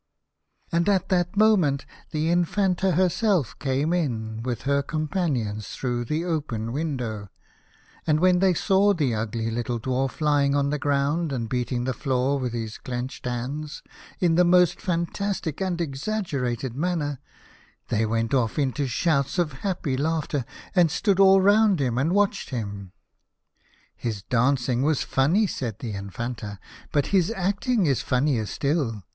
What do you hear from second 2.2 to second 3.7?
Infanta herself